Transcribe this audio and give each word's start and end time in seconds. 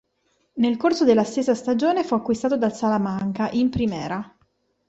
Nel 0.53 0.77
corso 0.77 1.05
della 1.05 1.23
stessa 1.23 1.53
stagione 1.53 2.03
fu 2.03 2.15
acquistato 2.15 2.57
dal 2.57 2.73
Salamanca, 2.75 3.51
in 3.51 3.69
Primera. 3.69 4.35